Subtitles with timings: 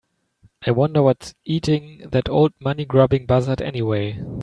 [0.65, 4.19] I wonder what's eating that old money grubbing buzzard anyway?